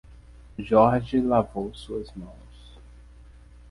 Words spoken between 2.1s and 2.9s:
mãos